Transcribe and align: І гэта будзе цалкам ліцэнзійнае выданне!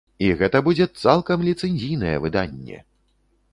І 0.27 0.29
гэта 0.37 0.61
будзе 0.67 0.87
цалкам 1.01 1.45
ліцэнзійнае 1.49 2.15
выданне! 2.27 2.83